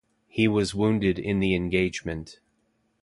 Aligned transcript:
He 0.27 0.47
was 0.47 0.73
wounded 0.73 1.19
in 1.19 1.41
the 1.41 1.53
engagement. 1.53 2.39